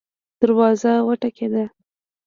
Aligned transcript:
دروازه 0.41 0.91
وټکیده 1.07 1.65